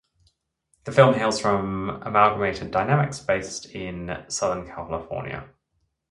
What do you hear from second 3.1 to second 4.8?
based in Southern